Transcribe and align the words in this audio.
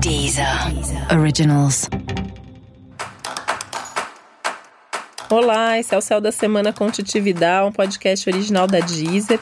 Deezer 0.00 0.46
Originals. 1.12 1.86
Olá, 5.28 5.78
esse 5.78 5.94
é 5.94 5.98
o 5.98 6.00
Céu 6.00 6.22
da 6.22 6.32
Semana 6.32 6.72
com 6.72 6.90
Titividade, 6.90 7.68
um 7.68 7.72
podcast 7.72 8.30
original 8.30 8.66
da 8.66 8.80
Deezer. 8.80 9.38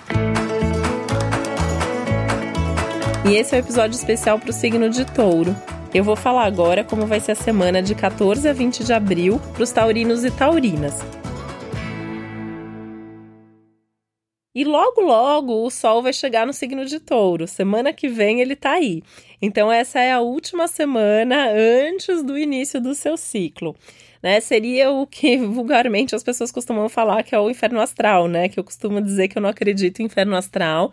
E 3.25 3.37
esse 3.37 3.55
é 3.55 3.59
o 3.59 3.63
um 3.63 3.65
episódio 3.65 3.95
especial 3.95 4.41
para 4.41 4.51
o 4.51 4.53
signo 4.53 4.91
de 4.91 5.05
touro. 5.05 5.55
Eu 5.95 6.03
vou 6.03 6.17
falar 6.17 6.47
agora 6.47 6.83
como 6.83 7.07
vai 7.07 7.21
ser 7.21 7.33
a 7.33 7.37
semana 7.37 7.81
de 7.81 7.95
14 7.95 8.49
a 8.49 8.53
20 8.53 8.83
de 8.83 8.93
abril 8.93 9.41
para 9.55 9.63
os 9.63 9.71
taurinos 9.71 10.25
e 10.25 10.31
taurinas. 10.33 10.97
E 14.59 14.65
logo, 14.65 15.01
logo 15.03 15.65
o 15.65 15.71
Sol 15.71 16.03
vai 16.03 16.13
chegar 16.13 16.45
no 16.45 16.53
signo 16.53 16.85
de 16.85 16.99
Touro. 16.99 17.47
Semana 17.47 17.93
que 17.93 18.09
vem 18.09 18.41
ele 18.41 18.57
tá 18.57 18.73
aí. 18.73 19.05
Então, 19.41 19.71
essa 19.71 20.01
é 20.01 20.11
a 20.11 20.19
última 20.19 20.67
semana 20.67 21.49
antes 21.53 22.25
do 22.25 22.37
início 22.37 22.81
do 22.81 22.93
seu 22.93 23.17
ciclo. 23.17 23.77
Né? 24.21 24.41
Seria 24.41 24.91
o 24.91 25.07
que 25.07 25.37
vulgarmente 25.47 26.17
as 26.17 26.25
pessoas 26.25 26.51
costumam 26.51 26.89
falar 26.89 27.23
que 27.23 27.37
é 27.37 27.39
o 27.39 27.49
inferno 27.49 27.81
astral, 27.81 28.27
né? 28.27 28.49
Que 28.49 28.59
eu 28.59 28.65
costumo 28.65 29.01
dizer 29.01 29.29
que 29.29 29.39
eu 29.39 29.43
não 29.43 29.49
acredito 29.49 30.03
em 30.03 30.07
inferno 30.07 30.35
astral. 30.35 30.91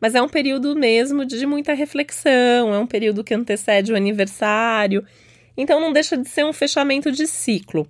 Mas 0.00 0.14
é 0.14 0.22
um 0.22 0.28
período 0.28 0.74
mesmo 0.74 1.26
de 1.26 1.44
muita 1.44 1.74
reflexão, 1.74 2.72
é 2.72 2.78
um 2.78 2.86
período 2.86 3.22
que 3.22 3.34
antecede 3.34 3.92
o 3.92 3.96
aniversário. 3.96 5.04
Então, 5.54 5.78
não 5.78 5.92
deixa 5.92 6.16
de 6.16 6.26
ser 6.30 6.46
um 6.46 6.52
fechamento 6.54 7.12
de 7.12 7.26
ciclo. 7.26 7.86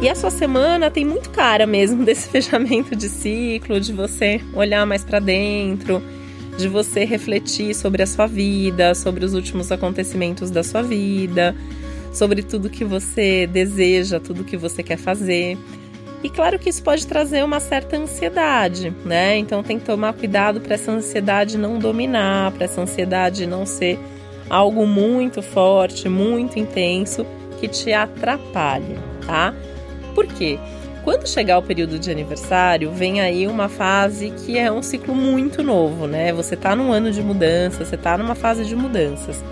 E 0.00 0.10
a 0.10 0.14
sua 0.14 0.30
semana 0.30 0.90
tem 0.90 1.06
muito 1.06 1.30
cara 1.30 1.66
mesmo 1.66 2.04
desse 2.04 2.28
fechamento 2.28 2.94
de 2.94 3.08
ciclo, 3.08 3.80
de 3.80 3.92
você 3.92 4.40
olhar 4.52 4.84
mais 4.84 5.02
para 5.02 5.18
dentro, 5.18 6.02
de 6.58 6.68
você 6.68 7.04
refletir 7.04 7.74
sobre 7.74 8.02
a 8.02 8.06
sua 8.06 8.26
vida, 8.26 8.94
sobre 8.94 9.24
os 9.24 9.32
últimos 9.32 9.72
acontecimentos 9.72 10.50
da 10.50 10.62
sua 10.62 10.82
vida, 10.82 11.56
sobre 12.12 12.42
tudo 12.42 12.68
que 12.68 12.84
você 12.84 13.46
deseja, 13.46 14.20
tudo 14.20 14.44
que 14.44 14.56
você 14.56 14.82
quer 14.82 14.98
fazer. 14.98 15.56
E 16.22 16.28
claro 16.28 16.58
que 16.58 16.68
isso 16.68 16.82
pode 16.82 17.06
trazer 17.06 17.42
uma 17.42 17.60
certa 17.60 17.96
ansiedade, 17.96 18.92
né? 19.04 19.38
Então 19.38 19.62
tem 19.62 19.78
que 19.78 19.84
tomar 19.84 20.12
cuidado 20.12 20.60
para 20.60 20.74
essa 20.74 20.92
ansiedade 20.92 21.56
não 21.56 21.78
dominar, 21.78 22.52
para 22.52 22.64
essa 22.64 22.80
ansiedade 22.80 23.46
não 23.46 23.64
ser 23.64 23.98
algo 24.48 24.86
muito 24.86 25.40
forte, 25.40 26.08
muito 26.08 26.58
intenso 26.58 27.24
que 27.60 27.68
te 27.68 27.92
atrapalhe, 27.92 28.98
tá? 29.26 29.54
Por 30.16 30.26
quê? 30.26 30.58
Quando 31.04 31.28
chegar 31.28 31.58
o 31.58 31.62
período 31.62 31.98
de 31.98 32.10
aniversário, 32.10 32.90
vem 32.90 33.20
aí 33.20 33.46
uma 33.46 33.68
fase 33.68 34.30
que 34.30 34.56
é 34.56 34.72
um 34.72 34.82
ciclo 34.82 35.14
muito 35.14 35.62
novo, 35.62 36.06
né? 36.06 36.32
Você 36.32 36.54
está 36.54 36.74
num 36.74 36.90
ano 36.90 37.12
de 37.12 37.22
mudança, 37.22 37.84
você 37.84 37.96
está 37.96 38.16
numa 38.16 38.34
fase 38.34 38.64
de 38.64 38.74
mudanças. 38.74 39.44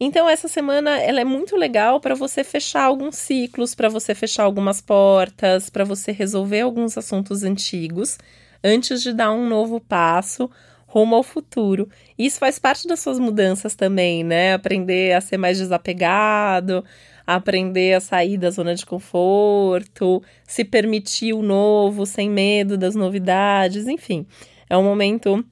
Então 0.00 0.28
essa 0.28 0.48
semana 0.48 0.98
ela 1.00 1.20
é 1.20 1.24
muito 1.24 1.56
legal 1.56 2.00
para 2.00 2.16
você 2.16 2.42
fechar 2.42 2.82
alguns 2.82 3.14
ciclos, 3.14 3.72
para 3.72 3.88
você 3.88 4.12
fechar 4.12 4.42
algumas 4.42 4.80
portas, 4.80 5.70
para 5.70 5.84
você 5.84 6.10
resolver 6.10 6.62
alguns 6.62 6.98
assuntos 6.98 7.44
antigos 7.44 8.18
antes 8.64 9.00
de 9.00 9.12
dar 9.12 9.30
um 9.30 9.48
novo 9.48 9.78
passo 9.78 10.50
rumo 10.94 11.16
ao 11.16 11.24
futuro. 11.24 11.88
Isso 12.16 12.38
faz 12.38 12.56
parte 12.56 12.86
das 12.86 13.00
suas 13.00 13.18
mudanças 13.18 13.74
também, 13.74 14.22
né? 14.22 14.54
Aprender 14.54 15.12
a 15.12 15.20
ser 15.20 15.36
mais 15.36 15.58
desapegado, 15.58 16.84
aprender 17.26 17.94
a 17.94 18.00
sair 18.00 18.38
da 18.38 18.48
zona 18.48 18.76
de 18.76 18.86
conforto, 18.86 20.22
se 20.46 20.64
permitir 20.64 21.32
o 21.32 21.42
novo 21.42 22.06
sem 22.06 22.30
medo 22.30 22.78
das 22.78 22.94
novidades, 22.94 23.88
enfim. 23.88 24.24
É 24.70 24.76
um 24.76 24.84
momento 24.84 25.44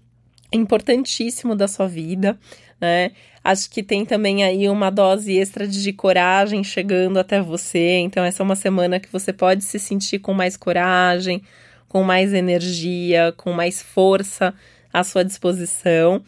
importantíssimo 0.52 1.56
da 1.56 1.66
sua 1.66 1.88
vida, 1.88 2.38
né? 2.80 3.10
Acho 3.42 3.68
que 3.68 3.82
tem 3.82 4.06
também 4.06 4.44
aí 4.44 4.68
uma 4.68 4.90
dose 4.90 5.36
extra 5.36 5.66
de 5.66 5.92
coragem 5.92 6.62
chegando 6.62 7.18
até 7.18 7.40
você. 7.42 7.96
Então, 7.96 8.24
essa 8.24 8.40
é 8.40 8.44
uma 8.44 8.54
semana 8.54 9.00
que 9.00 9.10
você 9.10 9.32
pode 9.32 9.64
se 9.64 9.80
sentir 9.80 10.20
com 10.20 10.32
mais 10.32 10.56
coragem, 10.56 11.42
com 11.88 12.04
mais 12.04 12.32
energia, 12.32 13.34
com 13.36 13.52
mais 13.52 13.82
força 13.82 14.54
à 14.92 15.02
sua 15.04 15.24
disposição. 15.24 16.22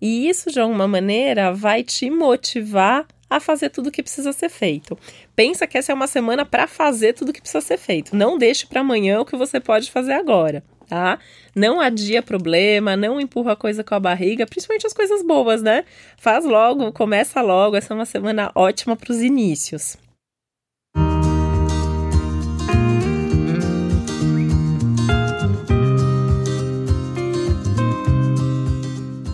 E 0.00 0.28
isso, 0.28 0.50
de 0.50 0.60
alguma 0.60 0.86
maneira, 0.86 1.52
vai 1.52 1.82
te 1.82 2.10
motivar 2.10 3.06
a 3.30 3.40
fazer 3.40 3.68
tudo 3.68 3.88
o 3.88 3.92
que 3.92 4.02
precisa 4.02 4.32
ser 4.32 4.48
feito. 4.48 4.98
Pensa 5.36 5.66
que 5.66 5.76
essa 5.76 5.92
é 5.92 5.94
uma 5.94 6.06
semana 6.06 6.44
para 6.46 6.66
fazer 6.66 7.12
tudo 7.12 7.28
o 7.28 7.32
que 7.32 7.40
precisa 7.40 7.60
ser 7.60 7.76
feito. 7.76 8.16
Não 8.16 8.38
deixe 8.38 8.66
para 8.66 8.80
amanhã 8.80 9.20
o 9.20 9.24
que 9.24 9.36
você 9.36 9.60
pode 9.60 9.90
fazer 9.90 10.14
agora, 10.14 10.62
tá? 10.88 11.18
Não 11.54 11.80
adia 11.80 12.22
problema, 12.22 12.96
não 12.96 13.20
empurra 13.20 13.54
coisa 13.54 13.84
com 13.84 13.94
a 13.94 14.00
barriga, 14.00 14.46
principalmente 14.46 14.86
as 14.86 14.94
coisas 14.94 15.22
boas, 15.22 15.62
né? 15.62 15.84
Faz 16.16 16.44
logo, 16.44 16.90
começa 16.92 17.42
logo. 17.42 17.76
Essa 17.76 17.92
é 17.92 17.96
uma 17.96 18.06
semana 18.06 18.50
ótima 18.54 18.96
para 18.96 19.12
os 19.12 19.20
inícios. 19.20 19.96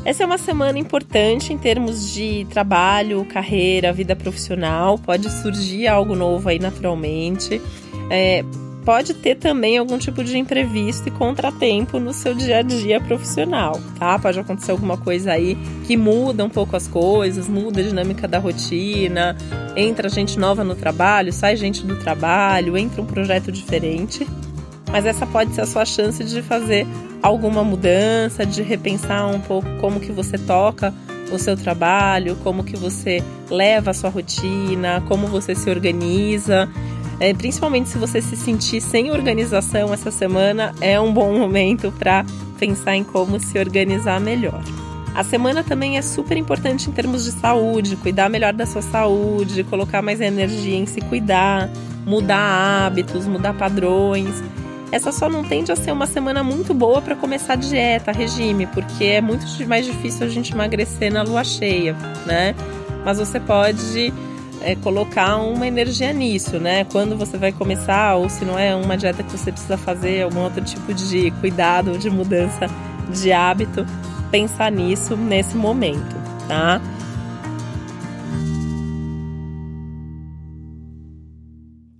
Essa 0.04 0.22
é 0.22 0.26
uma 0.26 0.36
semana 0.36 0.78
importante 0.78 1.50
em 1.52 1.56
termos 1.56 2.12
de 2.12 2.46
trabalho, 2.50 3.24
carreira, 3.24 3.90
vida 3.90 4.14
profissional. 4.14 4.98
Pode 4.98 5.30
surgir 5.30 5.86
algo 5.86 6.14
novo 6.14 6.46
aí 6.46 6.58
naturalmente. 6.58 7.58
É, 8.10 8.44
pode 8.84 9.14
ter 9.14 9.36
também 9.36 9.78
algum 9.78 9.96
tipo 9.96 10.22
de 10.22 10.36
imprevisto 10.36 11.08
e 11.08 11.10
contratempo 11.10 11.98
no 11.98 12.12
seu 12.12 12.34
dia 12.34 12.58
a 12.58 12.62
dia 12.62 13.00
profissional, 13.00 13.80
tá? 13.98 14.18
Pode 14.18 14.38
acontecer 14.38 14.72
alguma 14.72 14.98
coisa 14.98 15.32
aí 15.32 15.56
que 15.86 15.96
muda 15.96 16.44
um 16.44 16.50
pouco 16.50 16.76
as 16.76 16.86
coisas, 16.86 17.48
muda 17.48 17.80
a 17.80 17.84
dinâmica 17.84 18.28
da 18.28 18.38
rotina, 18.38 19.34
entra 19.74 20.10
gente 20.10 20.38
nova 20.38 20.62
no 20.62 20.74
trabalho, 20.74 21.32
sai 21.32 21.56
gente 21.56 21.84
do 21.86 21.96
trabalho, 21.96 22.76
entra 22.76 23.00
um 23.00 23.06
projeto 23.06 23.50
diferente. 23.50 24.26
Mas 24.94 25.06
essa 25.06 25.26
pode 25.26 25.52
ser 25.52 25.62
a 25.62 25.66
sua 25.66 25.84
chance 25.84 26.22
de 26.22 26.40
fazer 26.40 26.86
alguma 27.20 27.64
mudança, 27.64 28.46
de 28.46 28.62
repensar 28.62 29.26
um 29.26 29.40
pouco 29.40 29.66
como 29.80 29.98
que 29.98 30.12
você 30.12 30.38
toca 30.38 30.94
o 31.32 31.36
seu 31.36 31.56
trabalho, 31.56 32.36
como 32.44 32.62
que 32.62 32.76
você 32.76 33.20
leva 33.50 33.90
a 33.90 33.94
sua 33.94 34.08
rotina, 34.08 35.02
como 35.08 35.26
você 35.26 35.52
se 35.52 35.68
organiza. 35.68 36.68
É, 37.18 37.34
principalmente 37.34 37.88
se 37.88 37.98
você 37.98 38.22
se 38.22 38.36
sentir 38.36 38.80
sem 38.80 39.10
organização 39.10 39.92
essa 39.92 40.12
semana, 40.12 40.72
é 40.80 41.00
um 41.00 41.12
bom 41.12 41.36
momento 41.36 41.90
para 41.98 42.24
pensar 42.56 42.94
em 42.94 43.02
como 43.02 43.40
se 43.40 43.58
organizar 43.58 44.20
melhor. 44.20 44.62
A 45.12 45.24
semana 45.24 45.64
também 45.64 45.98
é 45.98 46.02
super 46.02 46.36
importante 46.36 46.88
em 46.88 46.92
termos 46.92 47.24
de 47.24 47.32
saúde, 47.32 47.96
cuidar 47.96 48.30
melhor 48.30 48.52
da 48.52 48.64
sua 48.64 48.82
saúde, 48.82 49.64
colocar 49.64 50.02
mais 50.02 50.20
energia 50.20 50.76
em 50.76 50.86
se 50.86 51.00
cuidar, 51.00 51.68
mudar 52.06 52.86
hábitos, 52.86 53.26
mudar 53.26 53.54
padrões. 53.54 54.40
Essa 54.94 55.10
só 55.10 55.28
não 55.28 55.42
tende 55.42 55.72
a 55.72 55.76
ser 55.76 55.90
uma 55.90 56.06
semana 56.06 56.44
muito 56.44 56.72
boa 56.72 57.02
para 57.02 57.16
começar 57.16 57.56
dieta, 57.56 58.12
regime, 58.12 58.64
porque 58.68 59.02
é 59.02 59.20
muito 59.20 59.44
mais 59.66 59.84
difícil 59.84 60.24
a 60.24 60.28
gente 60.28 60.52
emagrecer 60.52 61.12
na 61.12 61.24
lua 61.24 61.42
cheia, 61.42 61.96
né? 62.24 62.54
Mas 63.04 63.18
você 63.18 63.40
pode 63.40 64.14
é, 64.60 64.76
colocar 64.76 65.38
uma 65.38 65.66
energia 65.66 66.12
nisso, 66.12 66.60
né? 66.60 66.84
Quando 66.84 67.16
você 67.16 67.36
vai 67.36 67.50
começar, 67.50 68.14
ou 68.14 68.28
se 68.28 68.44
não 68.44 68.56
é 68.56 68.72
uma 68.72 68.96
dieta 68.96 69.24
que 69.24 69.32
você 69.32 69.50
precisa 69.50 69.76
fazer, 69.76 70.22
algum 70.22 70.42
outro 70.44 70.62
tipo 70.62 70.94
de 70.94 71.32
cuidado, 71.40 71.98
de 71.98 72.08
mudança 72.08 72.70
de 73.10 73.32
hábito, 73.32 73.84
pensar 74.30 74.70
nisso 74.70 75.16
nesse 75.16 75.56
momento, 75.56 76.14
tá? 76.46 76.80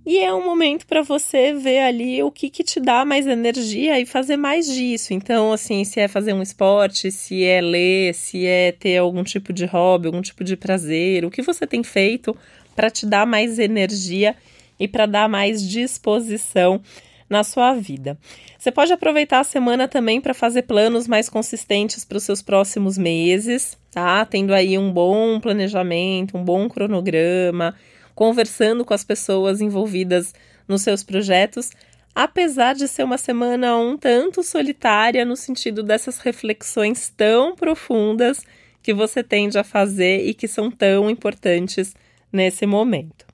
E 0.05 0.19
é 0.19 0.31
um 0.31 0.45
momento 0.45 0.85
para 0.85 1.01
você 1.01 1.51
ver 1.51 1.79
ali 1.79 2.21
o 2.21 2.29
que, 2.29 2.47
que 2.47 2.63
te 2.63 2.79
dá 2.79 3.03
mais 3.03 3.25
energia 3.25 3.99
e 3.99 4.05
fazer 4.05 4.37
mais 4.37 4.67
disso. 4.67 5.15
Então, 5.15 5.51
assim, 5.51 5.83
se 5.83 5.99
é 5.99 6.07
fazer 6.07 6.31
um 6.31 6.43
esporte, 6.43 7.11
se 7.11 7.43
é 7.43 7.59
ler, 7.59 8.13
se 8.13 8.45
é 8.45 8.71
ter 8.71 8.97
algum 8.97 9.23
tipo 9.23 9.51
de 9.51 9.65
hobby, 9.65 10.05
algum 10.05 10.21
tipo 10.21 10.43
de 10.43 10.55
prazer, 10.55 11.25
o 11.25 11.31
que 11.31 11.41
você 11.41 11.65
tem 11.65 11.83
feito 11.83 12.37
para 12.75 12.91
te 12.91 13.05
dar 13.07 13.25
mais 13.25 13.57
energia 13.57 14.35
e 14.79 14.87
para 14.87 15.07
dar 15.07 15.27
mais 15.27 15.67
disposição 15.67 16.79
na 17.27 17.43
sua 17.43 17.73
vida. 17.73 18.15
Você 18.59 18.71
pode 18.71 18.93
aproveitar 18.93 19.39
a 19.39 19.43
semana 19.43 19.87
também 19.87 20.21
para 20.21 20.35
fazer 20.35 20.63
planos 20.63 21.07
mais 21.07 21.27
consistentes 21.29 22.05
para 22.05 22.17
os 22.17 22.23
seus 22.23 22.43
próximos 22.43 22.95
meses, 22.95 23.75
tá? 23.89 24.23
Tendo 24.25 24.53
aí 24.53 24.77
um 24.77 24.91
bom 24.91 25.39
planejamento, 25.39 26.37
um 26.37 26.43
bom 26.43 26.69
cronograma 26.69 27.73
conversando 28.15 28.85
com 28.85 28.93
as 28.93 29.03
pessoas 29.03 29.61
envolvidas 29.61 30.33
nos 30.67 30.81
seus 30.81 31.03
projetos, 31.03 31.69
apesar 32.15 32.73
de 32.73 32.87
ser 32.87 33.03
uma 33.03 33.17
semana 33.17 33.77
um 33.77 33.97
tanto 33.97 34.41
solitária 34.41 35.25
no 35.25 35.35
sentido 35.35 35.83
dessas 35.83 36.17
reflexões 36.19 37.09
tão 37.15 37.55
profundas 37.55 38.41
que 38.81 38.93
você 38.93 39.21
tende 39.21 39.57
a 39.57 39.63
fazer 39.63 40.25
e 40.25 40.33
que 40.33 40.47
são 40.47 40.71
tão 40.71 41.09
importantes 41.09 41.93
nesse 42.31 42.65
momento. 42.65 43.25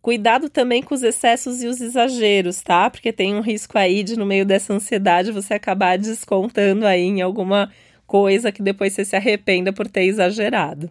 Cuidado 0.00 0.50
também 0.50 0.82
com 0.82 0.94
os 0.94 1.02
excessos 1.02 1.62
e 1.62 1.66
os 1.66 1.80
exageros, 1.80 2.60
tá? 2.62 2.90
Porque 2.90 3.10
tem 3.10 3.34
um 3.34 3.40
risco 3.40 3.78
aí 3.78 4.02
de, 4.02 4.18
no 4.18 4.26
meio 4.26 4.44
dessa 4.44 4.74
ansiedade, 4.74 5.32
você 5.32 5.54
acabar 5.54 5.96
descontando 5.96 6.86
aí 6.86 7.04
em 7.04 7.22
alguma 7.22 7.72
coisa 8.06 8.52
que 8.52 8.62
depois 8.62 8.92
você 8.92 9.02
se 9.02 9.16
arrependa 9.16 9.72
por 9.72 9.88
ter 9.88 10.04
exagerado. 10.04 10.90